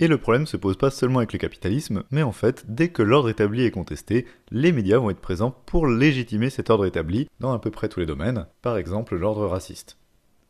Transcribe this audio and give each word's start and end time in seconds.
Et 0.00 0.08
le 0.08 0.18
problème 0.18 0.46
se 0.46 0.56
pose 0.56 0.76
pas 0.76 0.90
seulement 0.90 1.20
avec 1.20 1.32
le 1.32 1.38
capitalisme, 1.38 2.02
mais 2.10 2.24
en 2.24 2.32
fait, 2.32 2.64
dès 2.68 2.88
que 2.88 3.02
l'ordre 3.02 3.28
établi 3.28 3.64
est 3.64 3.70
contesté, 3.70 4.26
les 4.50 4.72
médias 4.72 4.98
vont 4.98 5.10
être 5.10 5.20
présents 5.20 5.54
pour 5.66 5.86
légitimer 5.86 6.50
cet 6.50 6.68
ordre 6.68 6.84
établi 6.84 7.28
dans 7.38 7.52
à 7.52 7.60
peu 7.60 7.70
près 7.70 7.88
tous 7.88 8.00
les 8.00 8.06
domaines, 8.06 8.46
par 8.60 8.76
exemple 8.76 9.16
l'ordre 9.16 9.46
raciste. 9.46 9.96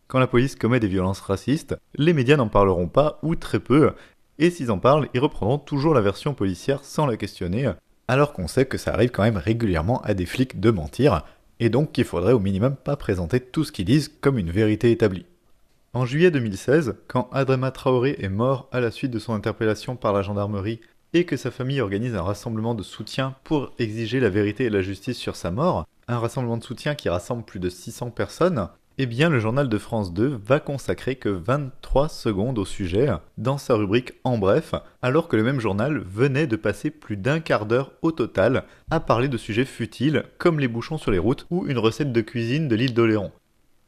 Quand 0.07 0.19
la 0.19 0.27
police 0.27 0.57
commet 0.57 0.81
des 0.81 0.89
violences 0.89 1.21
racistes, 1.21 1.77
les 1.95 2.15
médias 2.15 2.37
n'en 2.37 2.49
parleront 2.49 2.89
pas 2.89 3.19
ou 3.23 3.37
très 3.37 3.61
peu, 3.61 3.93
et 4.39 4.51
s'ils 4.51 4.71
en 4.71 4.79
parlent, 4.79 5.09
ils 5.13 5.21
reprendront 5.21 5.59
toujours 5.59 5.93
la 5.93 6.01
version 6.01 6.33
policière 6.33 6.83
sans 6.83 7.07
la 7.07 7.19
questionner, 7.19 7.71
alors 8.09 8.33
qu'on 8.33 8.49
sait 8.49 8.67
que 8.67 8.79
ça 8.79 8.95
arrive 8.95 9.11
quand 9.11 9.23
même 9.23 9.37
régulièrement 9.37 10.01
à 10.03 10.15
des 10.15 10.27
flics 10.27 10.59
de 10.59 10.71
mentir, 10.71 11.23
et 11.61 11.69
donc 11.69 11.93
qu'il 11.93 12.05
faudrait 12.05 12.33
au 12.33 12.41
minimum 12.41 12.77
pas 12.77 12.97
présenter 12.97 13.41
tout 13.41 13.65
ce 13.65 13.73
qu'ils 13.73 13.85
disent 13.85 14.09
comme 14.21 14.39
une 14.39 14.51
vérité 14.51 14.91
établie. 14.91 15.27
En 15.97 16.07
juillet 16.07 16.33
2016, 16.33 16.97
quand 17.07 17.29
Adrema 17.31 17.71
Traoré 17.71 18.17
est 18.19 18.29
mort 18.29 18.69
à 18.73 18.81
la 18.81 18.91
suite 18.91 19.13
de 19.13 19.21
son 19.21 19.33
interpellation 19.33 19.95
par 19.95 20.13
la 20.13 20.23
gendarmerie 20.23 20.81
et 21.13 21.25
que 21.25 21.37
sa 21.37 21.53
famille 21.53 21.81
organise 21.81 22.17
un 22.17 22.23
rassemblement 22.23 22.75
de 22.75 22.83
soutien 22.83 23.37
pour 23.45 23.73
exiger 23.79 24.19
la 24.19 24.29
vérité 24.29 24.65
et 24.65 24.71
la 24.71 24.83
justice 24.83 25.17
sur 25.17 25.37
sa 25.37 25.53
mort, 25.53 25.87
un 26.09 26.19
rassemblement 26.19 26.57
de 26.57 26.65
soutien 26.65 26.97
qui 26.97 27.09
rassemble 27.09 27.45
plus 27.45 27.61
de 27.61 27.69
600 27.69 28.11
personnes, 28.11 28.71
eh 28.99 29.07
bien 29.07 29.29
le 29.29 29.39
journal 29.39 29.69
de 29.69 29.79
France 29.79 30.13
2 30.13 30.41
va 30.45 30.59
consacrer 30.59 31.15
que 31.15 31.29
23 31.29 32.09
secondes 32.09 32.59
au 32.59 32.65
sujet 32.65 33.09
dans 33.39 33.59
sa 33.59 33.75
rubrique 33.75 34.15
En 34.25 34.37
bref, 34.37 34.75
alors 35.01 35.29
que 35.29 35.37
le 35.37 35.45
même 35.45 35.61
journal 35.61 35.99
venait 35.99 36.49
de 36.49 36.57
passer 36.57 36.91
plus 36.91 37.17
d'un 37.17 37.39
quart 37.39 37.67
d'heure 37.67 37.93
au 38.03 38.11
total 38.11 38.65
à 38.91 38.99
parler 38.99 39.29
de 39.29 39.37
sujets 39.37 39.65
futiles 39.65 40.25
comme 40.39 40.59
les 40.59 40.67
bouchons 40.67 40.99
sur 40.99 41.13
les 41.13 41.19
routes 41.21 41.47
ou 41.51 41.69
une 41.69 41.79
recette 41.79 42.13
de 42.13 42.21
cuisine 42.21 42.67
de 42.67 42.75
l'île 42.75 42.95
d'Oléron. 42.95 43.31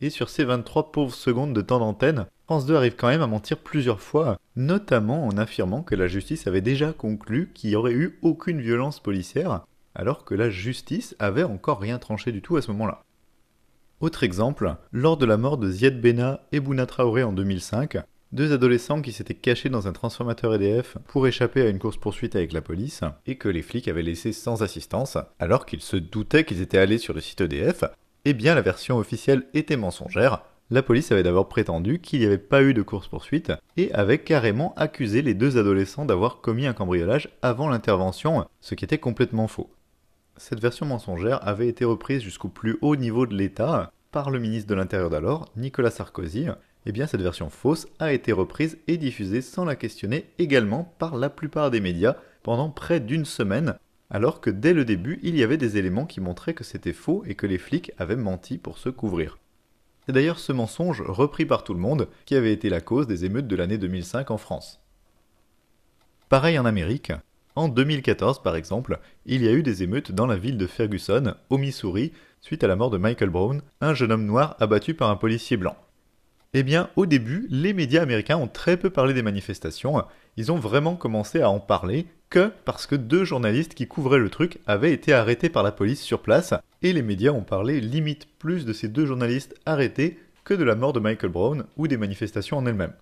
Et 0.01 0.11
sur 0.11 0.29
ces 0.29 0.45
23 0.45 0.93
pauvres 0.93 1.15
secondes 1.15 1.55
de 1.55 1.63
temps 1.63 1.79
d'antenne, 1.79 2.27
France 2.45 2.67
2 2.67 2.77
arrive 2.77 2.97
quand 2.97 3.09
même 3.09 3.23
à 3.23 3.27
mentir 3.27 3.59
plusieurs 3.59 4.01
fois, 4.01 4.39
notamment 4.55 5.27
en 5.27 5.39
affirmant 5.39 5.83
que 5.83 5.95
la 5.95 6.07
justice 6.07 6.47
avait 6.47 6.61
déjà 6.61 6.93
conclu 6.93 7.51
qu'il 7.55 7.71
n'y 7.71 7.77
aurait 7.77 7.93
eu 7.93 8.19
aucune 8.23 8.61
violence 8.61 9.01
policière, 9.01 9.65
alors 9.95 10.25
que 10.25 10.35
la 10.35 10.51
justice 10.51 11.17
avait 11.19 11.43
encore 11.43 11.81
rien 11.81 11.99
tranché 11.99 12.31
du 12.31 12.43
tout 12.43 12.57
à 12.57 12.63
ce 12.63 12.71
moment-là. 12.73 13.03
Autre 14.01 14.23
exemple, 14.23 14.77
lors 14.93 15.17
de 15.17 15.25
la 15.25 15.39
mort 15.39 15.57
de 15.57 15.71
Ziad 15.71 15.99
Bena 15.99 16.41
et 16.53 16.61
Bouna 16.61 16.85
Traoré 16.85 17.23
en 17.23 17.33
2005, 17.33 17.97
deux 18.33 18.53
adolescents 18.53 19.01
qui 19.01 19.13
s'étaient 19.13 19.33
cachés 19.33 19.71
dans 19.71 19.89
un 19.89 19.93
transformateur 19.93 20.55
EDF 20.55 20.99
pour 21.07 21.27
échapper 21.27 21.63
à 21.63 21.69
une 21.69 21.79
course-poursuite 21.79 22.37
avec 22.37 22.53
la 22.53 22.61
police, 22.61 23.01
et 23.27 23.37
que 23.37 23.49
les 23.49 23.63
flics 23.63 23.89
avaient 23.89 24.03
laissé 24.03 24.33
sans 24.33 24.63
assistance, 24.63 25.17
alors 25.39 25.65
qu'ils 25.65 25.81
se 25.81 25.97
doutaient 25.97 26.45
qu'ils 26.45 26.61
étaient 26.61 26.77
allés 26.77 26.99
sur 26.99 27.15
le 27.15 27.23
site 27.23 27.41
EDF, 27.41 27.85
eh 28.29 28.35
bien 28.35 28.57
la 28.57 28.61
version 28.61 28.99
officielle 28.99 29.45
était 29.55 29.77
mensongère. 29.77 30.43
La 30.69 30.83
police 30.83 31.13
avait 31.13 31.23
d'abord 31.23 31.49
prétendu 31.49 32.01
qu'il 32.01 32.19
n'y 32.19 32.27
avait 32.27 32.39
pas 32.39 32.61
eu 32.61 32.75
de 32.75 32.83
course-poursuite, 32.83 33.53
et 33.77 33.95
avait 33.95 34.19
carrément 34.19 34.75
accusé 34.77 35.23
les 35.23 35.33
deux 35.33 35.59
adolescents 35.59 36.05
d'avoir 36.05 36.41
commis 36.41 36.67
un 36.67 36.73
cambriolage 36.73 37.29
avant 37.41 37.69
l'intervention, 37.69 38.45
ce 38.61 38.75
qui 38.75 38.85
était 38.85 38.99
complètement 38.99 39.47
faux. 39.47 39.71
Cette 40.37 40.59
version 40.59 40.87
mensongère 40.87 41.47
avait 41.47 41.69
été 41.69 41.85
reprise 41.85 42.21
jusqu'au 42.21 42.49
plus 42.49 42.79
haut 42.83 42.97
niveau 42.97 43.27
de 43.27 43.35
l'État 43.37 43.93
par 44.11 44.31
le 44.31 44.41
ministre 44.41 44.69
de 44.69 44.75
l'Intérieur 44.75 45.09
d'alors, 45.09 45.49
Nicolas 45.57 45.93
Sarkozy. 45.93 46.49
Eh 46.85 46.91
bien, 46.91 47.07
cette 47.07 47.23
version 47.23 47.49
fausse 47.49 47.87
a 48.01 48.13
été 48.13 48.33
reprise 48.33 48.77
et 48.89 48.97
diffusée 48.97 49.41
sans 49.41 49.65
la 49.65 49.77
questionner 49.77 50.25
également 50.41 50.93
par 50.99 51.17
la 51.17 51.31
plupart 51.31 51.71
des 51.71 51.81
médias 51.81 52.17
pendant 52.43 52.71
près 52.71 52.99
d'une 52.99 53.25
semaine, 53.25 53.77
alors 54.11 54.41
que 54.41 54.51
dès 54.51 54.73
le 54.73 54.85
début, 54.85 55.19
il 55.23 55.37
y 55.37 55.43
avait 55.43 55.57
des 55.57 55.77
éléments 55.79 56.07
qui 56.07 56.21
montraient 56.21 56.55
que 56.55 56.65
c'était 56.65 56.93
faux 56.93 57.25
et 57.27 57.35
que 57.35 57.47
les 57.47 57.59
flics 57.59 57.93
avaient 57.99 58.17
menti 58.17 58.59
pour 58.59 58.79
se 58.79 58.89
couvrir. 58.89 59.39
C'est 60.07 60.13
d'ailleurs 60.13 60.39
ce 60.39 60.53
mensonge, 60.53 61.03
repris 61.03 61.47
par 61.47 61.65
tout 61.65 61.75
le 61.75 61.81
monde, 61.81 62.09
qui 62.25 62.37
avait 62.37 62.53
été 62.53 62.69
la 62.69 62.81
cause 62.81 63.07
des 63.07 63.25
émeutes 63.25 63.49
de 63.49 63.57
l'année 63.57 63.79
2005 63.79 64.31
en 64.31 64.39
France. 64.39 64.81
Pareil 66.29 66.59
en 66.59 66.65
Amérique, 66.65 67.13
en 67.57 67.69
2014, 67.69 68.43
par 68.43 68.55
exemple, 68.55 69.01
il 69.25 69.43
y 69.43 69.49
a 69.49 69.53
eu 69.53 69.63
des 69.63 69.83
émeutes 69.83 70.13
dans 70.13 70.27
la 70.27 70.37
ville 70.37 70.59
de 70.59 70.67
Ferguson, 70.67 71.35
au 71.51 71.59
Missouri, 71.59 72.13
suite 72.41 72.63
à 72.63 72.69
la 72.69 72.77
mort 72.77 72.91
de 72.91 72.99
Michael 72.99 73.31
Brown, 73.31 73.63
un 73.81 73.95
jeune 73.95 74.13
homme 74.13 74.27
noir 74.27 74.57
abattu 74.61 74.95
par 74.95 75.11
un 75.11 75.17
policier 75.17 75.57
blanc. 75.57 75.77
Eh 76.53 76.63
bien, 76.63 76.91
au 76.97 77.07
début, 77.07 77.47
les 77.51 77.73
médias 77.73 78.03
américains 78.03 78.37
ont 78.37 78.47
très 78.47 78.77
peu 78.77 78.91
parlé 78.91 79.15
des 79.15 79.23
manifestations, 79.23 80.05
ils 80.37 80.53
ont 80.53 80.59
vraiment 80.59 80.97
commencé 80.97 81.41
à 81.41 81.51
en 81.51 81.59
parler 81.59 82.07
que 82.31 82.51
parce 82.65 82.87
que 82.87 82.97
deux 82.97 83.25
journalistes 83.25 83.75
qui 83.75 83.87
couvraient 83.87 84.19
le 84.19 84.31
truc 84.31 84.59
avaient 84.67 84.93
été 84.93 85.13
arrêtés 85.13 85.49
par 85.49 85.63
la 85.63 85.73
police 85.73 86.01
sur 86.01 86.21
place, 86.21 86.55
et 86.83 86.93
les 86.93 87.03
médias 87.03 87.33
ont 87.33 87.43
parlé 87.43 87.81
limite 87.81 88.27
plus 88.39 88.65
de 88.65 88.73
ces 88.73 88.89
deux 88.89 89.07
journalistes 89.07 89.55
arrêtés 89.65 90.19
que 90.45 90.55
de 90.55 90.65
la 90.65 90.77
mort 90.77 90.93
de 90.93 91.01
Michael 91.01 91.31
Brown 91.31 91.65
ou 91.77 91.89
des 91.89 91.97
manifestations 91.97 92.59
en 92.59 92.67
elles-mêmes. 92.67 92.95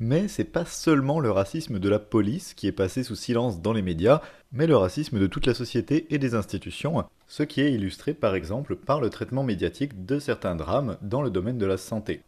Mais 0.00 0.28
c'est 0.28 0.44
pas 0.44 0.64
seulement 0.64 1.18
le 1.18 1.30
racisme 1.32 1.80
de 1.80 1.88
la 1.88 1.98
police 1.98 2.54
qui 2.54 2.68
est 2.68 2.72
passé 2.72 3.02
sous 3.02 3.16
silence 3.16 3.60
dans 3.60 3.72
les 3.72 3.82
médias, 3.82 4.22
mais 4.52 4.68
le 4.68 4.76
racisme 4.76 5.18
de 5.18 5.26
toute 5.26 5.46
la 5.46 5.54
société 5.54 6.06
et 6.10 6.18
des 6.18 6.34
institutions, 6.34 7.04
ce 7.26 7.42
qui 7.42 7.60
est 7.62 7.72
illustré 7.72 8.14
par 8.14 8.36
exemple 8.36 8.76
par 8.76 9.00
le 9.00 9.10
traitement 9.10 9.42
médiatique 9.42 10.06
de 10.06 10.20
certains 10.20 10.54
drames 10.54 10.96
dans 11.02 11.20
le 11.20 11.30
domaine 11.30 11.58
de 11.58 11.66
la 11.66 11.76
santé. 11.76 12.22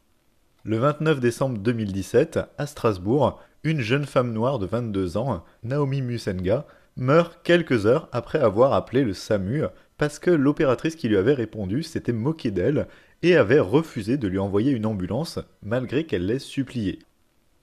Le 0.64 0.78
29 0.78 1.20
décembre 1.20 1.58
2017, 1.58 2.40
à 2.58 2.66
Strasbourg, 2.66 3.40
une 3.64 3.80
jeune 3.80 4.06
femme 4.06 4.32
noire 4.32 4.58
de 4.58 4.66
22 4.66 5.16
ans, 5.16 5.44
Naomi 5.62 6.00
Musenga, 6.02 6.66
meurt 6.96 7.40
quelques 7.44 7.86
heures 7.86 8.08
après 8.12 8.38
avoir 8.38 8.72
appelé 8.72 9.04
le 9.04 9.14
SAMU 9.14 9.64
parce 9.98 10.18
que 10.18 10.30
l'opératrice 10.30 10.96
qui 10.96 11.08
lui 11.08 11.16
avait 11.16 11.34
répondu 11.34 11.82
s'était 11.82 12.12
moquée 12.12 12.50
d'elle 12.50 12.86
et 13.22 13.36
avait 13.36 13.60
refusé 13.60 14.16
de 14.16 14.28
lui 14.28 14.38
envoyer 14.38 14.72
une 14.72 14.86
ambulance 14.86 15.38
malgré 15.62 16.04
qu'elle 16.04 16.26
l'ait 16.26 16.38
supplié. 16.38 17.00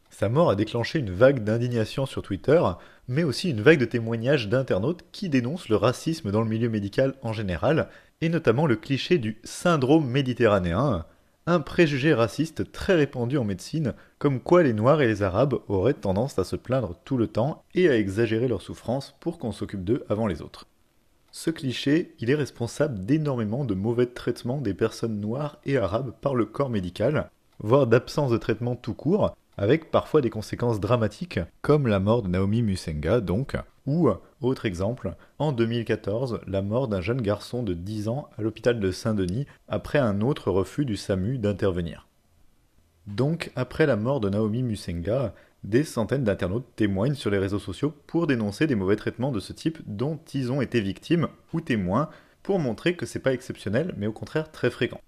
Sa 0.09 0.29
mort 0.29 0.49
a 0.49 0.55
déclenché 0.55 0.99
une 0.99 1.11
vague 1.11 1.43
d'indignation 1.43 2.05
sur 2.05 2.21
Twitter, 2.21 2.61
mais 3.07 3.23
aussi 3.23 3.49
une 3.49 3.61
vague 3.61 3.79
de 3.79 3.85
témoignages 3.85 4.49
d'internautes 4.49 5.03
qui 5.11 5.29
dénoncent 5.29 5.69
le 5.69 5.75
racisme 5.75 6.31
dans 6.31 6.41
le 6.41 6.49
milieu 6.49 6.69
médical 6.69 7.15
en 7.23 7.33
général, 7.33 7.89
et 8.21 8.29
notamment 8.29 8.67
le 8.67 8.75
cliché 8.75 9.17
du 9.17 9.37
syndrome 9.43 10.07
méditerranéen, 10.07 11.05
un 11.47 11.61
préjugé 11.61 12.13
raciste 12.13 12.73
très 12.73 12.93
répandu 12.93 13.37
en 13.37 13.45
médecine, 13.45 13.93
comme 14.19 14.41
quoi 14.41 14.63
les 14.63 14.73
Noirs 14.73 15.01
et 15.01 15.07
les 15.07 15.23
Arabes 15.23 15.55
auraient 15.69 15.93
tendance 15.93 16.37
à 16.37 16.43
se 16.43 16.57
plaindre 16.57 16.95
tout 17.05 17.15
le 17.15 17.27
temps 17.27 17.63
et 17.73 17.89
à 17.89 17.97
exagérer 17.97 18.49
leurs 18.49 18.61
souffrances 18.61 19.15
pour 19.21 19.39
qu'on 19.39 19.53
s'occupe 19.53 19.85
d'eux 19.85 20.05
avant 20.09 20.27
les 20.27 20.41
autres. 20.41 20.67
Ce 21.31 21.49
cliché, 21.49 22.15
il 22.19 22.29
est 22.29 22.35
responsable 22.35 23.05
d'énormément 23.05 23.63
de 23.63 23.75
mauvais 23.75 24.07
traitements 24.07 24.59
des 24.59 24.73
personnes 24.73 25.21
noires 25.21 25.57
et 25.65 25.77
arabes 25.77 26.13
par 26.19 26.35
le 26.35 26.45
corps 26.45 26.69
médical, 26.69 27.29
voire 27.59 27.87
d'absence 27.87 28.31
de 28.31 28.37
traitement 28.37 28.75
tout 28.75 28.93
court, 28.93 29.33
avec 29.57 29.89
parfois 29.89 30.19
des 30.19 30.29
conséquences 30.29 30.81
dramatiques, 30.81 31.39
comme 31.61 31.87
la 31.87 32.01
mort 32.01 32.23
de 32.23 32.27
Naomi 32.27 32.61
Musenga 32.61 33.21
donc, 33.21 33.55
ou, 33.85 34.09
autre 34.41 34.65
exemple, 34.65 35.15
en 35.39 35.51
2014, 35.51 36.41
la 36.45 36.61
mort 36.61 36.87
d'un 36.87 37.01
jeune 37.01 37.21
garçon 37.21 37.63
de 37.63 37.73
10 37.73 38.07
ans 38.07 38.29
à 38.37 38.41
l'hôpital 38.41 38.79
de 38.79 38.91
Saint-Denis 38.91 39.47
après 39.67 39.97
un 39.97 40.21
autre 40.21 40.51
refus 40.51 40.85
du 40.85 40.95
SAMU 40.95 41.39
d'intervenir. 41.39 42.07
Donc, 43.07 43.51
après 43.55 43.85
la 43.85 43.95
mort 43.95 44.19
de 44.19 44.29
Naomi 44.29 44.61
Musenga, 44.63 45.33
des 45.63 45.83
centaines 45.83 46.23
d'internautes 46.23 46.67
témoignent 46.75 47.15
sur 47.15 47.31
les 47.31 47.39
réseaux 47.39 47.59
sociaux 47.59 47.93
pour 48.05 48.27
dénoncer 48.27 48.67
des 48.67 48.75
mauvais 48.75 48.95
traitements 48.95 49.31
de 49.31 49.39
ce 49.39 49.53
type 49.53 49.79
dont 49.87 50.19
ils 50.33 50.51
ont 50.51 50.61
été 50.61 50.81
victimes 50.81 51.29
ou 51.53 51.61
témoins 51.61 52.09
pour 52.43 52.59
montrer 52.59 52.95
que 52.95 53.05
c'est 53.05 53.19
pas 53.19 53.33
exceptionnel 53.33 53.93
mais 53.97 54.07
au 54.07 54.13
contraire 54.13 54.51
très 54.51 54.69
fréquent. 54.69 55.01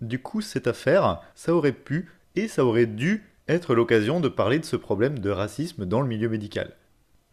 Du 0.00 0.20
coup, 0.20 0.40
cette 0.40 0.66
affaire, 0.66 1.20
ça 1.34 1.54
aurait 1.54 1.72
pu 1.72 2.10
et 2.36 2.48
ça 2.48 2.64
aurait 2.64 2.86
dû 2.86 3.24
être 3.48 3.74
l'occasion 3.74 4.20
de 4.20 4.28
parler 4.28 4.58
de 4.58 4.64
ce 4.64 4.76
problème 4.76 5.18
de 5.18 5.30
racisme 5.30 5.84
dans 5.84 6.00
le 6.00 6.08
milieu 6.08 6.28
médical. 6.28 6.74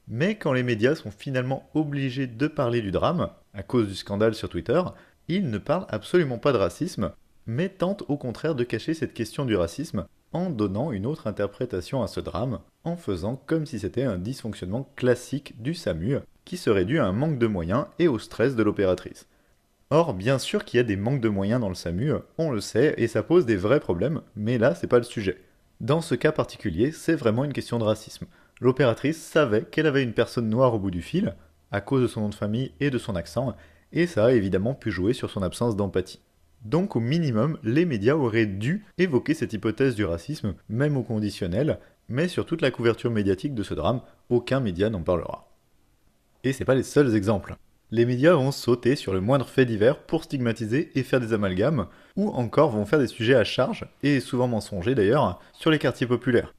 Mais 0.09 0.36
quand 0.36 0.53
les 0.53 0.64
médias 0.64 0.96
sont 0.96 1.12
finalement 1.12 1.70
obligés 1.75 2.25
de 2.25 2.47
parler 2.47 2.81
du 2.81 2.90
drame, 2.90 3.30
à 3.53 3.62
cause 3.62 3.88
du 3.88 3.96
scandale 3.96 4.34
sur 4.34 4.50
Twitter, 4.50 4.81
ils 5.28 5.50
ne 5.52 5.59
parlent 5.59 5.86
absolument 5.90 6.40
pas 6.40 6.52
de 6.52 6.58
racisme, 6.58 7.12
mais 7.46 7.70
tentent 7.70 8.03
au 8.08 8.18
contraire 8.18 8.56
de 8.56 8.64
cacher 8.64 8.96
cette 8.96 9.14
question 9.14 9.46
du 9.46 9.56
racisme 9.56 10.06
en 10.34 10.50
donnant 10.50 10.92
une 10.92 11.06
autre 11.06 11.28
interprétation 11.28 12.02
à 12.02 12.08
ce 12.08 12.19
drame, 12.19 12.59
en 12.84 12.96
faisant 12.96 13.36
comme 13.46 13.68
si 13.68 13.80
c'était 13.80 14.04
un 14.04 14.18
dysfonctionnement 14.18 14.92
classique 14.95 15.62
du 15.62 15.75
SAMU, 15.75 16.18
qui 16.44 16.57
serait 16.57 16.86
dû 16.86 17.00
à 17.00 17.06
un 17.06 17.12
manque 17.12 17.38
de 17.38 17.48
moyens 17.48 17.86
et 18.00 18.07
au 18.07 18.18
stress 18.18 18.56
de 18.56 18.63
l'opératrice. 18.63 19.28
Or, 19.92 20.16
bien 20.16 20.39
sûr 20.39 20.66
qu'il 20.66 20.78
y 20.78 20.81
a 20.81 20.84
des 20.84 20.98
manques 20.98 21.22
de 21.22 21.30
moyens 21.30 21.62
dans 21.62 21.69
le 21.69 21.75
SAMU, 21.75 22.13
on 22.39 22.50
le 22.50 22.62
sait, 22.62 22.95
et 22.98 23.07
ça 23.07 23.22
pose 23.22 23.45
des 23.45 23.57
vrais 23.57 23.80
problèmes, 23.80 24.22
mais 24.36 24.57
là, 24.57 24.74
c'est 24.74 24.88
pas 24.88 24.98
le 24.98 25.04
sujet. 25.04 25.42
Dans 25.81 26.01
ce 26.01 26.16
cas 26.16 26.31
particulier, 26.31 26.92
c'est 26.92 27.16
vraiment 27.16 27.45
une 27.45 27.54
question 27.54 27.80
de 27.80 27.84
racisme. 27.84 28.25
L'opératrice 28.60 29.22
savait 29.22 29.64
qu'elle 29.64 29.88
avait 29.88 30.04
une 30.04 30.14
personne 30.14 30.50
noire 30.50 30.74
au 30.74 30.80
bout 30.80 30.92
du 30.92 31.02
fil, 31.02 31.36
à 31.72 31.82
cause 31.82 32.02
de 32.02 32.08
son 32.08 32.22
nom 32.22 32.30
de 32.30 32.36
famille 32.36 32.72
et 32.80 32.90
de 32.90 32.98
son 32.98 33.16
accent, 33.16 33.56
et 33.92 34.08
ça 34.08 34.26
a 34.26 34.32
évidemment 34.32 34.74
pu 34.74 34.92
jouer 34.92 35.14
sur 35.14 35.30
son 35.30 35.42
absence 35.42 35.76
d'empathie. 35.76 36.22
Donc 36.66 36.96
au 36.96 37.00
minimum, 37.00 37.58
les 37.64 37.86
médias 37.86 38.16
auraient 38.16 38.46
dû 38.46 38.86
évoquer 38.98 39.34
cette 39.34 39.54
hypothèse 39.54 39.96
du 39.96 40.06
racisme, 40.06 40.56
même 40.68 40.98
au 40.98 41.04
conditionnel, 41.04 41.80
mais 42.10 42.28
sur 42.28 42.46
toute 42.46 42.62
la 42.62 42.72
couverture 42.72 43.12
médiatique 43.12 43.56
de 43.56 43.64
ce 43.64 43.74
drame, 43.74 44.02
aucun 44.30 44.60
média 44.60 44.90
n'en 44.90 45.04
parlera. 45.04 45.50
Et 46.44 46.52
c'est 46.52 46.66
pas 46.66 46.76
les 46.76 46.84
seuls 46.84 47.16
exemples 47.16 47.56
les 47.92 48.06
médias 48.06 48.34
vont 48.34 48.52
sauter 48.52 48.96
sur 48.96 49.14
le 49.14 49.22
moindre 49.22 49.48
fait 49.48 49.66
divers 49.66 49.98
pour 49.98 50.24
stigmatiser 50.24 50.92
et 50.96 51.04
faire 51.04 51.20
des 51.20 51.34
amalgames, 51.34 51.88
ou 52.16 52.30
encore 52.30 52.70
vont 52.70 52.86
faire 52.86 53.00
des 53.00 53.08
sujets 53.08 53.36
à 53.36 53.44
charge, 53.44 53.88
et 54.04 54.20
souvent 54.20 54.48
mensongers 54.48 54.96
d'ailleurs, 54.96 55.40
sur 55.54 55.72
les 55.72 55.80
quartiers 55.80 56.08
populaires. 56.08 56.54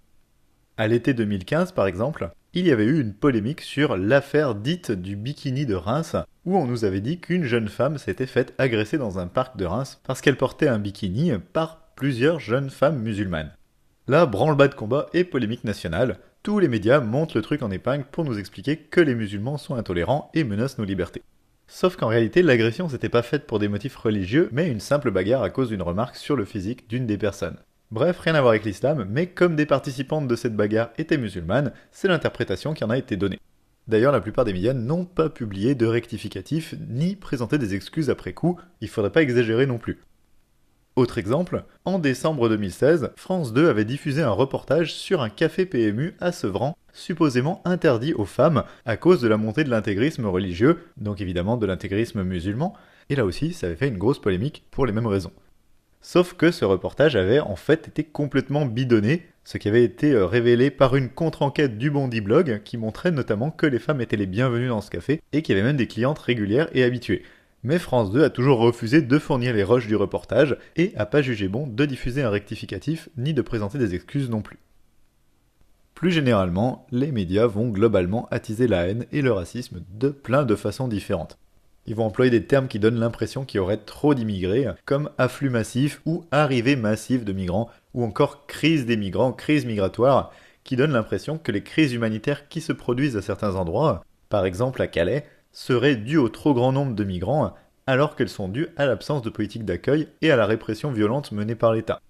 À 0.80 0.88
l'été 0.88 1.12
2015, 1.12 1.72
par 1.72 1.86
exemple, 1.86 2.30
il 2.54 2.66
y 2.66 2.72
avait 2.72 2.86
eu 2.86 3.02
une 3.02 3.12
polémique 3.12 3.60
sur 3.60 3.98
l'affaire 3.98 4.54
dite 4.54 4.90
du 4.90 5.14
bikini 5.14 5.66
de 5.66 5.74
Reims, 5.74 6.16
où 6.46 6.56
on 6.56 6.66
nous 6.66 6.86
avait 6.86 7.02
dit 7.02 7.20
qu'une 7.20 7.44
jeune 7.44 7.68
femme 7.68 7.98
s'était 7.98 8.24
faite 8.24 8.54
agresser 8.56 8.96
dans 8.96 9.18
un 9.18 9.26
parc 9.26 9.58
de 9.58 9.66
Reims 9.66 10.00
parce 10.04 10.22
qu'elle 10.22 10.38
portait 10.38 10.68
un 10.68 10.78
bikini 10.78 11.32
par 11.52 11.92
plusieurs 11.96 12.40
jeunes 12.40 12.70
femmes 12.70 12.98
musulmanes. 12.98 13.54
Là, 14.08 14.24
branle-bas 14.24 14.68
de 14.68 14.74
combat 14.74 15.10
et 15.12 15.24
polémique 15.24 15.64
nationale, 15.64 16.16
tous 16.42 16.58
les 16.60 16.68
médias 16.68 17.00
montent 17.00 17.34
le 17.34 17.42
truc 17.42 17.60
en 17.60 17.70
épingle 17.70 18.06
pour 18.10 18.24
nous 18.24 18.38
expliquer 18.38 18.78
que 18.78 19.02
les 19.02 19.14
musulmans 19.14 19.58
sont 19.58 19.74
intolérants 19.74 20.30
et 20.32 20.44
menacent 20.44 20.78
nos 20.78 20.86
libertés. 20.86 21.22
Sauf 21.66 21.96
qu'en 21.96 22.08
réalité, 22.08 22.40
l'agression 22.40 22.88
s'était 22.88 23.10
pas 23.10 23.20
faite 23.20 23.46
pour 23.46 23.58
des 23.58 23.68
motifs 23.68 23.96
religieux, 23.96 24.48
mais 24.50 24.70
une 24.70 24.80
simple 24.80 25.10
bagarre 25.10 25.42
à 25.42 25.50
cause 25.50 25.68
d'une 25.68 25.82
remarque 25.82 26.16
sur 26.16 26.36
le 26.36 26.46
physique 26.46 26.88
d'une 26.88 27.06
des 27.06 27.18
personnes. 27.18 27.58
Bref, 27.92 28.20
rien 28.20 28.36
à 28.36 28.40
voir 28.40 28.50
avec 28.50 28.64
l'islam, 28.64 29.04
mais 29.10 29.26
comme 29.26 29.56
des 29.56 29.66
participantes 29.66 30.28
de 30.28 30.36
cette 30.36 30.54
bagarre 30.54 30.90
étaient 30.96 31.18
musulmanes, 31.18 31.72
c'est 31.90 32.06
l'interprétation 32.06 32.72
qui 32.72 32.84
en 32.84 32.90
a 32.90 32.96
été 32.96 33.16
donnée. 33.16 33.40
D'ailleurs, 33.88 34.12
la 34.12 34.20
plupart 34.20 34.44
des 34.44 34.52
médias 34.52 34.74
n'ont 34.74 35.04
pas 35.04 35.28
publié 35.28 35.74
de 35.74 35.86
rectificatif 35.86 36.76
ni 36.88 37.16
présenté 37.16 37.58
des 37.58 37.74
excuses 37.74 38.08
après 38.08 38.32
coup, 38.32 38.56
il 38.80 38.88
faudrait 38.88 39.10
pas 39.10 39.22
exagérer 39.22 39.66
non 39.66 39.78
plus. 39.78 39.98
Autre 40.94 41.18
exemple, 41.18 41.64
en 41.84 41.98
décembre 41.98 42.48
2016, 42.48 43.10
France 43.16 43.52
2 43.52 43.68
avait 43.68 43.84
diffusé 43.84 44.22
un 44.22 44.30
reportage 44.30 44.94
sur 44.94 45.20
un 45.20 45.28
café 45.28 45.66
PMU 45.66 46.14
à 46.20 46.30
Sevran, 46.30 46.76
supposément 46.92 47.60
interdit 47.64 48.14
aux 48.14 48.24
femmes 48.24 48.62
à 48.86 48.96
cause 48.96 49.20
de 49.20 49.26
la 49.26 49.36
montée 49.36 49.64
de 49.64 49.70
l'intégrisme 49.70 50.26
religieux, 50.26 50.78
donc 50.96 51.20
évidemment 51.20 51.56
de 51.56 51.66
l'intégrisme 51.66 52.22
musulman, 52.22 52.72
et 53.08 53.16
là 53.16 53.24
aussi 53.24 53.52
ça 53.52 53.66
avait 53.66 53.76
fait 53.76 53.88
une 53.88 53.98
grosse 53.98 54.20
polémique 54.20 54.64
pour 54.70 54.86
les 54.86 54.92
mêmes 54.92 55.08
raisons. 55.08 55.32
Sauf 56.02 56.32
que 56.32 56.50
ce 56.50 56.64
reportage 56.64 57.14
avait 57.14 57.40
en 57.40 57.56
fait 57.56 57.88
été 57.88 58.04
complètement 58.04 58.64
bidonné, 58.64 59.26
ce 59.44 59.58
qui 59.58 59.68
avait 59.68 59.84
été 59.84 60.12
euh, 60.12 60.26
révélé 60.26 60.70
par 60.70 60.96
une 60.96 61.10
contre-enquête 61.10 61.76
du 61.76 61.90
Bondi 61.90 62.22
Blog 62.22 62.62
qui 62.64 62.78
montrait 62.78 63.10
notamment 63.10 63.50
que 63.50 63.66
les 63.66 63.78
femmes 63.78 64.00
étaient 64.00 64.16
les 64.16 64.26
bienvenues 64.26 64.68
dans 64.68 64.80
ce 64.80 64.90
café 64.90 65.20
et 65.32 65.42
qu'il 65.42 65.56
y 65.56 65.58
avait 65.58 65.66
même 65.66 65.76
des 65.76 65.86
clientes 65.86 66.18
régulières 66.18 66.68
et 66.72 66.84
habituées. 66.84 67.22
Mais 67.62 67.78
France 67.78 68.10
2 68.12 68.24
a 68.24 68.30
toujours 68.30 68.58
refusé 68.58 69.02
de 69.02 69.18
fournir 69.18 69.52
les 69.52 69.62
rushs 69.62 69.86
du 69.86 69.96
reportage 69.96 70.56
et 70.76 70.94
a 70.96 71.04
pas 71.04 71.20
jugé 71.20 71.48
bon 71.48 71.66
de 71.66 71.84
diffuser 71.84 72.22
un 72.22 72.30
rectificatif 72.30 73.10
ni 73.18 73.34
de 73.34 73.42
présenter 73.42 73.76
des 73.76 73.94
excuses 73.94 74.30
non 74.30 74.40
plus. 74.40 74.58
Plus 75.94 76.12
généralement, 76.12 76.86
les 76.90 77.12
médias 77.12 77.46
vont 77.46 77.68
globalement 77.68 78.26
attiser 78.30 78.66
la 78.66 78.88
haine 78.88 79.04
et 79.12 79.20
le 79.20 79.32
racisme 79.32 79.82
de 79.90 80.08
plein 80.08 80.44
de 80.44 80.54
façons 80.54 80.88
différentes. 80.88 81.36
Ils 81.86 81.94
vont 81.94 82.04
employer 82.04 82.30
des 82.30 82.44
termes 82.44 82.68
qui 82.68 82.78
donnent 82.78 83.00
l'impression 83.00 83.44
qu'il 83.44 83.58
y 83.58 83.60
aurait 83.60 83.78
trop 83.78 84.14
d'immigrés, 84.14 84.66
comme 84.84 85.10
afflux 85.18 85.50
massif 85.50 86.02
ou 86.06 86.24
arrivée 86.30 86.76
massive 86.76 87.24
de 87.24 87.32
migrants, 87.32 87.70
ou 87.94 88.04
encore 88.04 88.46
crise 88.46 88.86
des 88.86 88.96
migrants, 88.96 89.32
crise 89.32 89.64
migratoire, 89.64 90.32
qui 90.64 90.76
donnent 90.76 90.92
l'impression 90.92 91.38
que 91.38 91.52
les 91.52 91.62
crises 91.62 91.92
humanitaires 91.92 92.48
qui 92.48 92.60
se 92.60 92.72
produisent 92.72 93.16
à 93.16 93.22
certains 93.22 93.56
endroits, 93.56 94.04
par 94.28 94.44
exemple 94.44 94.82
à 94.82 94.86
Calais, 94.86 95.24
seraient 95.52 95.96
dues 95.96 96.18
au 96.18 96.28
trop 96.28 96.54
grand 96.54 96.72
nombre 96.72 96.94
de 96.94 97.04
migrants, 97.04 97.54
alors 97.86 98.14
qu'elles 98.14 98.28
sont 98.28 98.48
dues 98.48 98.68
à 98.76 98.86
l'absence 98.86 99.22
de 99.22 99.30
politique 99.30 99.64
d'accueil 99.64 100.08
et 100.22 100.30
à 100.30 100.36
la 100.36 100.46
répression 100.46 100.92
violente 100.92 101.32
menée 101.32 101.56
par 101.56 101.72
l'État. 101.72 102.00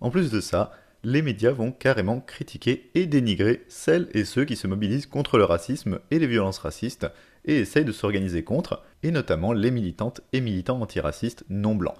En 0.00 0.10
plus 0.10 0.30
de 0.30 0.40
ça, 0.40 0.72
les 1.04 1.22
médias 1.22 1.52
vont 1.52 1.72
carrément 1.72 2.20
critiquer 2.20 2.90
et 2.94 3.06
dénigrer 3.06 3.64
celles 3.68 4.08
et 4.14 4.24
ceux 4.24 4.44
qui 4.44 4.56
se 4.56 4.66
mobilisent 4.66 5.06
contre 5.06 5.38
le 5.38 5.44
racisme 5.44 6.00
et 6.10 6.18
les 6.18 6.26
violences 6.26 6.58
racistes, 6.58 7.06
et 7.48 7.58
essayent 7.58 7.84
de 7.84 7.92
s'organiser 7.92 8.44
contre, 8.44 8.82
et 9.02 9.10
notamment 9.10 9.52
les 9.52 9.72
militantes 9.72 10.20
et 10.32 10.40
militants 10.40 10.80
antiracistes 10.80 11.44
non 11.48 11.74
blancs. 11.74 11.96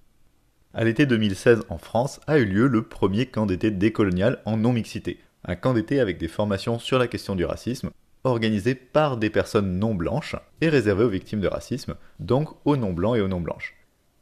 À 0.74 0.84
l'été 0.84 1.06
2016 1.06 1.64
en 1.70 1.78
France 1.78 2.20
a 2.28 2.38
eu 2.38 2.44
lieu 2.44 2.68
le 2.68 2.82
premier 2.82 3.26
camp 3.26 3.46
d'été 3.46 3.72
décolonial 3.72 4.40
en 4.44 4.58
non-mixité, 4.58 5.18
un 5.44 5.56
camp 5.56 5.72
d'été 5.72 5.98
avec 5.98 6.18
des 6.18 6.28
formations 6.28 6.78
sur 6.78 6.98
la 6.98 7.08
question 7.08 7.34
du 7.34 7.44
racisme, 7.44 7.90
organisé 8.22 8.74
par 8.74 9.16
des 9.16 9.30
personnes 9.30 9.78
non 9.78 9.94
blanches 9.94 10.36
et 10.60 10.68
réservé 10.68 11.04
aux 11.04 11.08
victimes 11.08 11.40
de 11.40 11.48
racisme, 11.48 11.96
donc 12.20 12.50
aux 12.66 12.76
non 12.76 12.92
blancs 12.92 13.16
et 13.16 13.22
aux 13.22 13.28
non 13.28 13.40
blanches. 13.40 13.74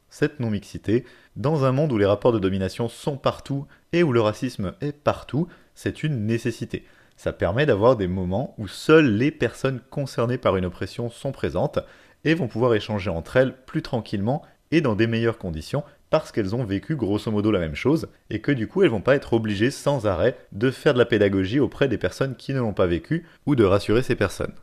Cette 0.09 0.39
non-mixité, 0.39 1.03
dans 1.35 1.65
un 1.65 1.73
monde 1.73 1.91
où 1.91 1.97
les 1.97 2.05
rapports 2.05 2.31
de 2.31 2.39
domination 2.39 2.87
sont 2.87 3.17
partout 3.17 3.67
et 3.91 4.03
où 4.03 4.13
le 4.13 4.21
racisme 4.21 4.73
est 4.79 4.93
partout, 4.93 5.47
c'est 5.75 6.03
une 6.03 6.25
nécessité. 6.25 6.85
Ça 7.17 7.33
permet 7.33 7.65
d'avoir 7.65 7.95
des 7.95 8.07
moments 8.07 8.53
où 8.59 8.67
seules 8.67 9.17
les 9.17 9.31
personnes 9.31 9.81
concernées 9.89 10.37
par 10.37 10.55
une 10.55 10.65
oppression 10.65 11.09
sont 11.09 11.31
présentes 11.31 11.79
et 12.23 12.35
vont 12.35 12.47
pouvoir 12.47 12.75
échanger 12.75 13.09
entre 13.09 13.37
elles 13.37 13.55
plus 13.65 13.81
tranquillement 13.81 14.43
et 14.71 14.81
dans 14.81 14.95
des 14.95 15.07
meilleures 15.07 15.39
conditions 15.39 15.83
parce 16.09 16.31
qu'elles 16.31 16.55
ont 16.55 16.63
vécu 16.63 16.95
grosso 16.95 17.31
modo 17.31 17.51
la 17.51 17.59
même 17.59 17.75
chose 17.75 18.07
et 18.29 18.39
que 18.39 18.51
du 18.51 18.67
coup 18.67 18.83
elles 18.83 18.89
vont 18.89 19.01
pas 19.01 19.15
être 19.15 19.33
obligées 19.33 19.71
sans 19.71 20.05
arrêt 20.05 20.37
de 20.51 20.71
faire 20.71 20.93
de 20.93 20.99
la 20.99 21.05
pédagogie 21.05 21.59
auprès 21.59 21.87
des 21.87 21.97
personnes 21.97 22.35
qui 22.35 22.53
ne 22.53 22.59
l'ont 22.59 22.73
pas 22.73 22.85
vécu 22.85 23.25
ou 23.45 23.55
de 23.55 23.63
rassurer 23.63 24.03
ces 24.03 24.15
personnes. 24.15 24.53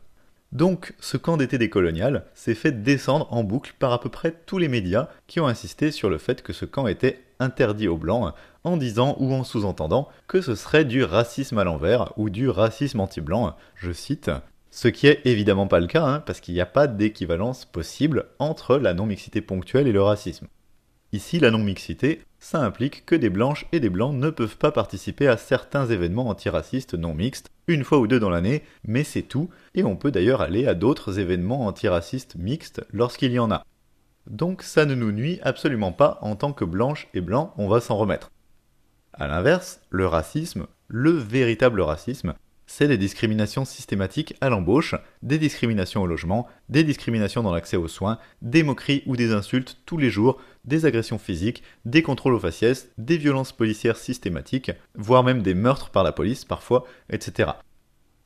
Donc, 0.51 0.93
ce 1.01 1.17
camp 1.17 1.35
d'été 1.35 1.57
décolonial 1.57 2.23
s'est 2.33 2.55
fait 2.55 2.71
descendre 2.71 3.27
en 3.31 3.43
boucle 3.43 3.73
par 3.77 3.91
à 3.91 3.99
peu 3.99 4.09
près 4.09 4.33
tous 4.45 4.57
les 4.57 4.69
médias 4.69 5.09
qui 5.27 5.41
ont 5.41 5.47
insisté 5.47 5.91
sur 5.91 6.09
le 6.09 6.17
fait 6.17 6.41
que 6.41 6.53
ce 6.53 6.63
camp 6.63 6.87
était 6.87 7.24
interdit 7.39 7.87
aux 7.87 7.97
blancs, 7.97 8.33
en 8.63 8.77
disant 8.77 9.15
ou 9.19 9.33
en 9.33 9.43
sous-entendant 9.43 10.09
que 10.27 10.41
ce 10.41 10.55
serait 10.55 10.85
du 10.85 11.03
racisme 11.03 11.57
à 11.57 11.63
l'envers 11.63 12.13
ou 12.17 12.29
du 12.29 12.49
racisme 12.49 12.99
anti-blanc, 12.99 13.55
je 13.75 13.91
cite. 13.91 14.31
Ce 14.71 14.87
qui 14.89 15.07
est 15.07 15.21
évidemment 15.23 15.67
pas 15.67 15.79
le 15.79 15.87
cas, 15.87 16.03
hein, 16.03 16.19
parce 16.19 16.41
qu'il 16.41 16.53
n'y 16.53 16.61
a 16.61 16.65
pas 16.65 16.87
d'équivalence 16.87 17.63
possible 17.63 18.25
entre 18.39 18.77
la 18.77 18.93
non-mixité 18.93 19.39
ponctuelle 19.39 19.87
et 19.87 19.93
le 19.93 20.01
racisme. 20.01 20.47
Ici, 21.13 21.39
la 21.39 21.49
non-mixité, 21.49 22.19
ça 22.39 22.59
implique 22.59 23.05
que 23.05 23.15
des 23.15 23.29
blanches 23.29 23.67
et 23.71 23.79
des 23.79 23.89
blancs 23.89 24.13
ne 24.13 24.29
peuvent 24.29 24.57
pas 24.57 24.73
participer 24.73 25.29
à 25.29 25.37
certains 25.37 25.85
événements 25.85 26.27
antiracistes 26.27 26.93
non 26.93 27.13
mixtes, 27.13 27.49
une 27.67 27.85
fois 27.85 27.99
ou 27.99 28.07
deux 28.07 28.19
dans 28.19 28.29
l'année, 28.29 28.63
mais 28.85 29.05
c'est 29.05 29.21
tout, 29.21 29.49
et 29.75 29.85
on 29.85 29.95
peut 29.95 30.11
d'ailleurs 30.11 30.41
aller 30.41 30.67
à 30.67 30.73
d'autres 30.73 31.19
événements 31.19 31.67
antiracistes 31.67 32.35
mixtes 32.35 32.83
lorsqu'il 32.91 33.31
y 33.31 33.39
en 33.39 33.51
a. 33.51 33.63
Donc 34.27 34.63
ça 34.63 34.85
ne 34.85 34.95
nous 34.95 35.11
nuit 35.11 35.39
absolument 35.43 35.91
pas 35.91 36.17
en 36.21 36.35
tant 36.35 36.53
que 36.53 36.65
blanches 36.65 37.07
et 37.13 37.21
blancs, 37.21 37.51
on 37.57 37.67
va 37.67 37.79
s'en 37.79 37.97
remettre. 37.97 38.31
A 39.13 39.27
l'inverse, 39.27 39.81
le 39.89 40.07
racisme, 40.07 40.67
le 40.87 41.11
véritable 41.11 41.81
racisme, 41.81 42.33
c'est 42.67 42.87
des 42.87 42.97
discriminations 42.97 43.65
systématiques 43.65 44.35
à 44.41 44.49
l'embauche, 44.49 44.95
des 45.21 45.37
discriminations 45.37 46.01
au 46.01 46.07
logement, 46.07 46.47
des 46.69 46.83
discriminations 46.83 47.43
dans 47.43 47.53
l'accès 47.53 47.77
aux 47.77 47.87
soins, 47.87 48.17
des 48.41 48.63
moqueries 48.63 49.03
ou 49.05 49.15
des 49.15 49.31
insultes 49.31 49.77
tous 49.85 49.97
les 49.97 50.09
jours, 50.09 50.41
des 50.65 50.85
agressions 50.85 51.19
physiques, 51.19 51.63
des 51.85 52.01
contrôles 52.01 52.33
aux 52.33 52.39
faciès, 52.39 52.89
des 52.97 53.17
violences 53.17 53.51
policières 53.51 53.97
systématiques, 53.97 54.71
voire 54.95 55.23
même 55.23 55.43
des 55.43 55.53
meurtres 55.53 55.91
par 55.91 56.03
la 56.03 56.11
police 56.11 56.43
parfois, 56.43 56.85
etc. 57.09 57.51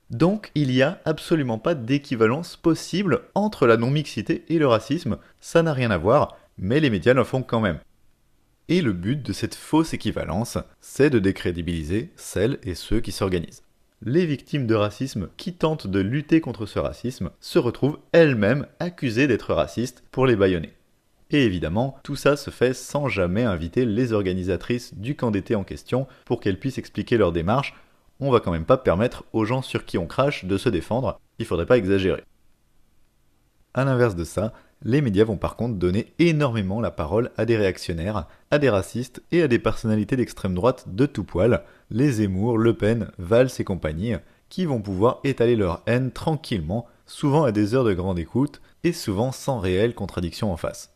Donc 0.10 0.52
il 0.56 0.70
n'y 0.70 0.82
a 0.82 1.00
absolument 1.06 1.60
pas 1.60 1.76
d'équivalence 1.76 2.56
possible 2.56 3.22
entre 3.36 3.68
la 3.68 3.78
non-mixité 3.78 4.46
et 4.50 4.58
le 4.58 4.68
racisme, 4.68 5.18
ça 5.40 5.62
n'a 5.62 5.74
rien 5.74 5.92
à 5.92 5.98
voir, 5.98 6.38
mais 6.58 6.80
les 6.80 6.90
médias 6.90 7.14
le 7.14 7.24
font 7.24 7.44
quand 7.44 7.62
même. 7.62 7.80
Et 8.68 8.82
le 8.82 8.94
but 8.94 9.22
de 9.22 9.34
cette 9.34 9.56
fausse 9.56 9.94
équivalence, 9.94 10.58
c'est 10.82 11.10
de 11.10 11.20
décrédibiliser 11.20 12.12
celles 12.16 12.60
et 12.64 12.76
ceux 12.76 13.00
qui 13.00 13.12
s'organisent 13.12 13.64
les 14.02 14.26
victimes 14.26 14.66
de 14.66 14.76
racisme 14.76 15.30
qui 15.38 15.54
tentent 15.54 15.88
de 15.88 16.00
lutter 16.00 16.42
contre 16.42 16.66
ce 16.66 16.80
racisme 16.80 17.32
se 17.42 17.60
retrouvent 17.60 18.00
elles-mêmes 18.12 18.66
accusées 18.80 19.28
d'être 19.28 19.54
racistes 19.54 20.04
pour 20.12 20.26
les 20.26 20.36
bâillonner. 20.36 20.74
Et 21.32 21.44
évidemment, 21.44 21.98
tout 22.04 22.16
ça 22.16 22.38
se 22.38 22.50
fait 22.50 22.74
sans 22.74 23.08
jamais 23.08 23.44
inviter 23.44 23.86
les 23.86 24.14
organisatrices 24.14 24.96
du 24.96 25.16
camp 25.16 25.32
d'été 25.32 25.56
en 25.56 25.64
question 25.64 26.08
pour 26.26 26.40
qu'elles 26.40 26.60
puissent 26.60 26.80
expliquer 26.80 27.18
leur 27.18 27.32
démarche. 27.32 27.76
On 28.20 28.32
va 28.32 28.40
quand 28.40 28.52
même 28.52 28.66
pas 28.66 28.78
permettre 28.78 29.24
aux 29.32 29.46
gens 29.46 29.62
sur 29.62 29.86
qui 29.86 29.98
on 29.98 30.06
crache 30.06 30.46
de 30.46 30.58
se 30.58 30.70
défendre, 30.70 31.20
il 31.38 31.46
faudrait 31.46 31.66
pas 31.66 31.78
exagérer. 31.78 32.24
A 33.74 33.86
l'inverse 33.86 34.16
de 34.16 34.24
ça, 34.24 34.54
les 34.84 35.02
médias 35.02 35.26
vont 35.26 35.38
par 35.38 35.56
contre 35.56 35.76
donner 35.76 36.14
énormément 36.20 36.82
la 36.82 36.92
parole 36.92 37.32
à 37.38 37.46
des 37.46 37.58
réactionnaires, 37.58 38.28
à 38.52 38.60
des 38.60 38.70
racistes 38.70 39.22
et 39.32 39.42
à 39.42 39.48
des 39.48 39.60
personnalités 39.60 40.16
d'extrême 40.16 40.56
droite 40.56 40.86
de 40.88 41.06
tout 41.06 41.24
poil, 41.24 41.64
les 41.90 42.14
Zemmour, 42.14 42.58
Le 42.58 42.74
Pen, 42.74 43.12
Valls 43.18 43.50
et 43.60 43.64
compagnie, 43.64 44.16
qui 44.50 44.66
vont 44.66 44.82
pouvoir 44.82 45.20
étaler 45.24 45.56
leur 45.56 45.84
haine 45.86 46.12
tranquillement, 46.12 46.88
souvent 47.06 47.44
à 47.44 47.52
des 47.52 47.76
heures 47.76 47.84
de 47.84 47.94
grande 47.94 48.20
écoute 48.20 48.62
et 48.84 48.94
souvent 48.94 49.32
sans 49.32 49.60
réelle 49.60 49.94
contradiction 49.94 50.52
en 50.52 50.58
face. 50.58 50.94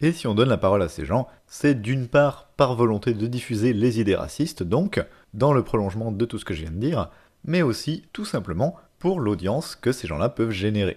Et 0.00 0.12
si 0.12 0.26
on 0.26 0.34
donne 0.34 0.48
la 0.48 0.56
parole 0.56 0.82
à 0.82 0.88
ces 0.88 1.04
gens, 1.04 1.28
c'est 1.46 1.80
d'une 1.80 2.08
part 2.08 2.48
par 2.56 2.74
volonté 2.74 3.14
de 3.14 3.26
diffuser 3.26 3.72
les 3.72 4.00
idées 4.00 4.16
racistes, 4.16 4.62
donc, 4.62 5.02
dans 5.34 5.52
le 5.52 5.62
prolongement 5.62 6.10
de 6.10 6.24
tout 6.24 6.38
ce 6.38 6.44
que 6.44 6.54
je 6.54 6.62
viens 6.62 6.70
de 6.70 6.78
dire, 6.80 7.10
mais 7.44 7.60
aussi 7.60 8.04
tout 8.12 8.24
simplement 8.24 8.76
pour 8.98 9.20
l'audience 9.20 9.76
que 9.76 9.92
ces 9.92 10.06
gens-là 10.06 10.30
peuvent 10.30 10.50
générer. 10.50 10.96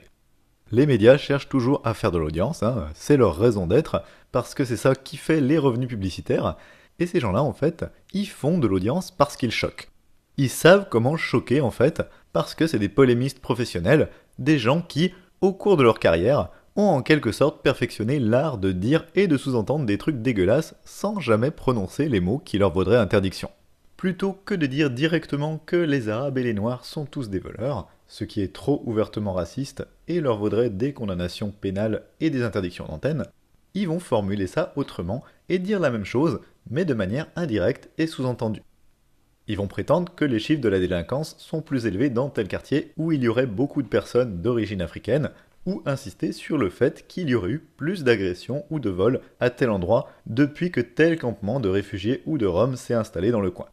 Les 0.71 0.85
médias 0.85 1.17
cherchent 1.17 1.49
toujours 1.49 1.81
à 1.83 1.93
faire 1.93 2.11
de 2.11 2.17
l'audience, 2.17 2.63
hein, 2.63 2.87
c'est 2.93 3.17
leur 3.17 3.37
raison 3.37 3.67
d'être, 3.67 4.03
parce 4.31 4.53
que 4.53 4.65
c'est 4.65 4.77
ça 4.77 4.95
qui 4.95 5.17
fait 5.17 5.41
les 5.41 5.57
revenus 5.57 5.89
publicitaires, 5.89 6.55
et 6.99 7.05
ces 7.05 7.19
gens-là, 7.19 7.43
en 7.43 7.53
fait, 7.53 7.85
ils 8.13 8.27
font 8.27 8.57
de 8.57 8.67
l'audience 8.67 9.11
parce 9.11 9.37
qu'ils 9.37 9.51
choquent. 9.51 9.89
Ils 10.37 10.49
savent 10.49 10.87
comment 10.89 11.17
choquer, 11.17 11.61
en 11.61 11.71
fait, 11.71 12.03
parce 12.33 12.53
que 12.53 12.67
c'est 12.67 12.79
des 12.79 12.89
polémistes 12.89 13.39
professionnels, 13.39 14.09
des 14.39 14.59
gens 14.59 14.81
qui, 14.81 15.13
au 15.41 15.53
cours 15.53 15.77
de 15.77 15.83
leur 15.83 15.99
carrière, 15.99 16.49
ont 16.75 16.89
en 16.89 17.01
quelque 17.01 17.31
sorte 17.31 17.63
perfectionné 17.63 18.19
l'art 18.19 18.57
de 18.57 18.71
dire 18.71 19.05
et 19.15 19.27
de 19.27 19.37
sous-entendre 19.37 19.85
des 19.85 19.97
trucs 19.97 20.21
dégueulasses 20.21 20.75
sans 20.85 21.19
jamais 21.19 21.49
prononcer 21.49 22.07
les 22.07 22.19
mots 22.19 22.39
qui 22.39 22.57
leur 22.57 22.71
vaudraient 22.71 22.97
interdiction. 22.97 23.49
Plutôt 23.97 24.33
que 24.45 24.53
de 24.53 24.67
dire 24.67 24.91
directement 24.91 25.57
que 25.65 25.75
les 25.75 26.07
Arabes 26.07 26.37
et 26.37 26.43
les 26.43 26.53
Noirs 26.53 26.85
sont 26.85 27.05
tous 27.05 27.29
des 27.29 27.39
voleurs, 27.39 27.89
ce 28.07 28.23
qui 28.23 28.41
est 28.41 28.53
trop 28.53 28.83
ouvertement 28.85 29.33
raciste 29.33 29.85
et 30.07 30.21
leur 30.21 30.37
vaudrait 30.37 30.69
des 30.69 30.93
condamnations 30.93 31.51
pénales 31.51 32.03
et 32.21 32.29
des 32.29 32.43
interdictions 32.43 32.85
d'antenne, 32.85 33.25
ils 33.73 33.87
vont 33.87 33.99
formuler 33.99 34.47
ça 34.47 34.71
autrement 34.75 35.23
et 35.49 35.59
dire 35.59 35.79
la 35.79 35.89
même 35.89 36.05
chose, 36.05 36.39
mais 36.69 36.85
de 36.85 36.93
manière 36.93 37.27
indirecte 37.35 37.89
et 37.97 38.07
sous-entendue. 38.07 38.63
Ils 39.47 39.57
vont 39.57 39.67
prétendre 39.67 40.13
que 40.15 40.25
les 40.25 40.39
chiffres 40.39 40.61
de 40.61 40.69
la 40.69 40.79
délinquance 40.79 41.35
sont 41.39 41.61
plus 41.61 41.85
élevés 41.85 42.09
dans 42.09 42.29
tel 42.29 42.47
quartier 42.47 42.91
où 42.97 43.11
il 43.11 43.23
y 43.23 43.27
aurait 43.27 43.47
beaucoup 43.47 43.81
de 43.81 43.87
personnes 43.87 44.41
d'origine 44.41 44.81
africaine, 44.81 45.31
ou 45.65 45.81
insister 45.85 46.31
sur 46.31 46.57
le 46.57 46.69
fait 46.69 47.07
qu'il 47.07 47.29
y 47.29 47.35
aurait 47.35 47.51
eu 47.51 47.59
plus 47.59 48.03
d'agressions 48.03 48.65
ou 48.69 48.79
de 48.79 48.89
vols 48.89 49.21
à 49.39 49.49
tel 49.49 49.69
endroit 49.69 50.09
depuis 50.25 50.71
que 50.71 50.81
tel 50.81 51.19
campement 51.19 51.59
de 51.59 51.67
réfugiés 51.67 52.23
ou 52.25 52.37
de 52.37 52.45
Roms 52.45 52.77
s'est 52.77 52.93
installé 52.93 53.31
dans 53.31 53.41
le 53.41 53.51
coin. 53.51 53.67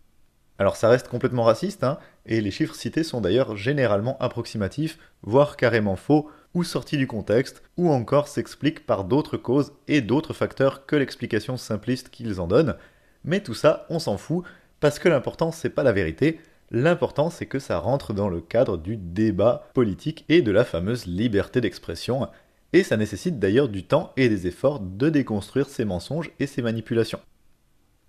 Alors 0.59 0.77
ça 0.77 0.89
reste 0.89 1.09
complètement 1.09 1.45
raciste, 1.45 1.85
hein, 1.85 1.99
et 2.27 2.41
les 2.41 2.51
chiffres 2.51 2.75
cités 2.75 3.03
sont 3.03 3.21
d'ailleurs 3.21 3.57
généralement 3.57 4.17
approximatifs, 4.19 4.99
voire 5.23 5.57
carrément 5.57 5.97
faux, 5.97 6.31
ou 6.55 6.63
sortis 6.63 6.97
du 6.97 7.09
contexte, 7.09 7.63
ou 7.77 7.91
encore 7.91 8.29
s'expliquent 8.29 8.87
par 8.87 9.05
d'autres 9.05 9.37
causes 9.37 9.73
et 9.89 10.01
d'autres 10.01 10.33
facteurs 10.33 10.87
que 10.87 10.95
l'explication 10.95 11.57
simpliste 11.57 12.11
qu'ils 12.11 12.41
en 12.41 12.47
donnent, 12.47 12.77
mais 13.25 13.41
tout 13.41 13.55
ça, 13.55 13.87
on 13.91 13.99
s'en 13.99 14.17
fout, 14.17 14.45
parce 14.79 14.99
que 14.99 15.09
l'important 15.09 15.51
c'est 15.51 15.71
pas 15.71 15.83
la 15.83 15.93
vérité, 15.93 16.41
L'important, 16.71 17.31
c'est 17.31 17.47
que 17.47 17.59
ça 17.59 17.79
rentre 17.79 18.15
dans 18.15 18.29
le 18.29 18.41
cadre 18.41 18.79
du 18.79 18.97
débat 18.97 19.69
politique 19.75 20.25
et 20.29 20.43
de 20.43 20.51
la 20.51 20.65
fameuse 20.65 21.07
liberté 21.07 21.61
d'expression, 21.61 22.27
et 22.73 22.83
ça 22.83 22.97
nécessite 22.97 23.39
d'ailleurs 23.39 23.69
du 23.69 23.85
temps 23.85 24.13
et 24.17 24.29
des 24.29 24.47
efforts 24.47 24.81
de 24.81 25.09
déconstruire 25.09 25.69
ces 25.69 25.85
mensonges 25.85 26.33
et 26.41 26.47
ces 26.47 26.63
manipulations. 26.63 27.21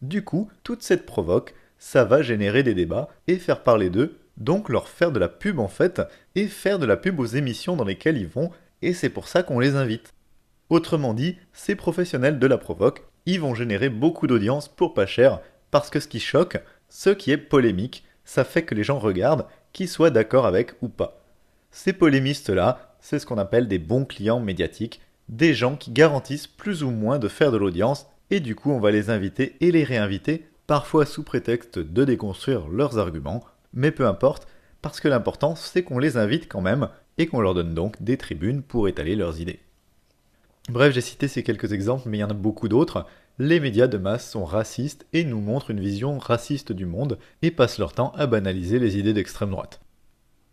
Du 0.01 0.23
coup, 0.23 0.49
toute 0.63 0.81
cette 0.81 1.05
provoque, 1.05 1.53
ça 1.85 2.03
va 2.03 2.23
générer 2.23 2.63
des 2.63 2.73
débats 2.73 3.09
et 3.27 3.37
faire 3.37 3.61
parler 3.61 3.91
d'eux, 3.91 4.17
donc 4.37 4.69
leur 4.69 4.87
faire 4.89 5.11
de 5.11 5.19
la 5.19 5.29
pub 5.29 5.59
en 5.59 5.67
fait, 5.67 6.01
et 6.33 6.47
faire 6.47 6.79
de 6.79 6.85
la 6.87 6.97
pub 6.97 7.19
aux 7.19 7.27
émissions 7.27 7.75
dans 7.75 7.83
lesquelles 7.83 8.17
ils 8.17 8.27
vont, 8.27 8.49
et 8.81 8.91
c'est 8.91 9.11
pour 9.11 9.27
ça 9.27 9.43
qu'on 9.43 9.59
les 9.59 9.75
invite. 9.75 10.11
Autrement 10.69 11.13
dit, 11.13 11.37
ces 11.53 11.75
professionnels 11.75 12.39
de 12.39 12.47
la 12.47 12.57
provoque, 12.57 13.03
ils 13.27 13.39
vont 13.39 13.53
générer 13.53 13.89
beaucoup 13.89 14.25
d'audience 14.25 14.67
pour 14.67 14.95
pas 14.95 15.05
cher, 15.05 15.41
parce 15.69 15.91
que 15.91 15.99
ce 15.99 16.07
qui 16.07 16.19
choque, 16.19 16.57
ce 16.89 17.11
qui 17.11 17.29
est 17.29 17.37
polémique, 17.37 18.03
ça 18.23 18.45
fait 18.45 18.63
que 18.63 18.73
les 18.73 18.83
gens 18.83 18.97
regardent, 18.97 19.45
qu'ils 19.71 19.87
soient 19.87 20.09
d'accord 20.09 20.47
avec 20.47 20.73
ou 20.81 20.89
pas. 20.89 21.21
Ces 21.69 21.93
polémistes-là, 21.93 22.95
c'est 22.99 23.19
ce 23.19 23.27
qu'on 23.27 23.37
appelle 23.37 23.67
des 23.67 23.79
bons 23.79 24.05
clients 24.05 24.39
médiatiques, 24.39 25.01
des 25.29 25.53
gens 25.53 25.75
qui 25.75 25.91
garantissent 25.91 26.47
plus 26.47 26.81
ou 26.81 26.89
moins 26.89 27.19
de 27.19 27.27
faire 27.27 27.51
de 27.51 27.57
l'audience, 27.57 28.07
et 28.31 28.39
du 28.39 28.55
coup 28.55 28.71
on 28.71 28.79
va 28.79 28.89
les 28.89 29.11
inviter 29.11 29.55
et 29.61 29.71
les 29.71 29.83
réinviter, 29.83 30.47
parfois 30.67 31.05
sous 31.05 31.23
prétexte 31.23 31.79
de 31.79 32.03
déconstruire 32.03 32.67
leurs 32.67 32.97
arguments, 32.97 33.43
mais 33.73 33.91
peu 33.91 34.07
importe, 34.07 34.47
parce 34.81 34.99
que 34.99 35.07
l'important 35.07 35.55
c'est 35.55 35.83
qu'on 35.83 35.99
les 35.99 36.17
invite 36.17 36.47
quand 36.47 36.61
même, 36.61 36.89
et 37.17 37.27
qu'on 37.27 37.41
leur 37.41 37.53
donne 37.53 37.73
donc 37.73 38.01
des 38.01 38.17
tribunes 38.17 38.61
pour 38.61 38.87
étaler 38.87 39.15
leurs 39.15 39.39
idées. 39.39 39.59
Bref, 40.69 40.93
j'ai 40.93 41.01
cité 41.01 41.27
ces 41.27 41.43
quelques 41.43 41.73
exemples, 41.73 42.09
mais 42.09 42.17
il 42.17 42.21
y 42.21 42.23
en 42.23 42.29
a 42.29 42.33
beaucoup 42.33 42.67
d'autres, 42.67 43.05
les 43.37 43.59
médias 43.59 43.87
de 43.87 43.97
masse 43.97 44.29
sont 44.29 44.45
racistes 44.45 45.05
et 45.13 45.23
nous 45.23 45.41
montrent 45.41 45.71
une 45.71 45.79
vision 45.79 46.17
raciste 46.17 46.71
du 46.71 46.85
monde 46.85 47.19
et 47.41 47.51
passent 47.51 47.79
leur 47.79 47.93
temps 47.93 48.11
à 48.15 48.27
banaliser 48.27 48.79
les 48.79 48.97
idées 48.97 49.13
d'extrême 49.13 49.51
droite. 49.51 49.81